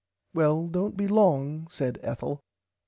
[0.33, 2.41] Well dont be long said Ethel.